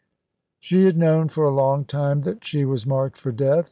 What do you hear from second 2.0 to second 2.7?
that she